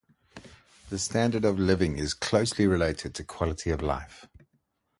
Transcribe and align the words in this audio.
The 0.89 0.97
standard 0.97 1.45
of 1.45 1.59
living 1.59 1.99
is 1.99 2.15
closely 2.15 2.65
related 2.65 3.13
to 3.13 3.23
quality 3.23 3.69
of 3.69 3.83
life. 3.83 4.27